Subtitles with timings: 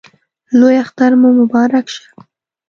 [0.59, 2.05] لوی اختر مو مبارک شه